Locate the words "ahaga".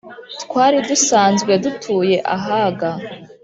2.35-2.89